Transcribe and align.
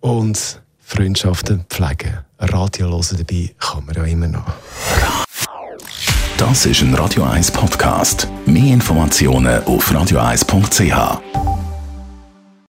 und 0.00 0.60
Freundschaften 0.88 1.64
pflegen. 1.68 2.18
Radio 2.38 2.86
hören 2.86 3.16
dabei 3.18 3.54
kann 3.58 3.84
man 3.86 3.96
ja 3.96 4.04
immer 4.04 4.28
noch. 4.28 4.46
Das 6.38 6.64
ist 6.64 6.80
ein 6.80 6.94
Radio 6.94 7.24
1 7.24 7.50
Podcast. 7.50 8.28
Mehr 8.46 8.72
Informationen 8.74 9.64
auf 9.64 9.90
radio1.ch. 9.90 11.45